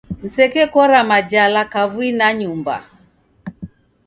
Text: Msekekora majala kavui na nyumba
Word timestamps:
Msekekora 0.23 0.99
majala 1.03 1.61
kavui 1.73 2.09
na 2.11 2.27
nyumba 2.33 2.75